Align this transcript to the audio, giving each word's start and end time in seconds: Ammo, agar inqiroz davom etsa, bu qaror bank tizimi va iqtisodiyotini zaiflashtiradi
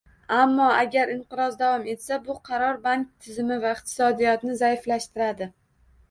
Ammo, 0.35 0.67
agar 0.83 1.09
inqiroz 1.15 1.57
davom 1.59 1.83
etsa, 1.91 2.17
bu 2.29 2.35
qaror 2.49 2.79
bank 2.87 3.11
tizimi 3.25 3.57
va 3.65 3.73
iqtisodiyotini 3.77 4.55
zaiflashtiradi 4.63 5.49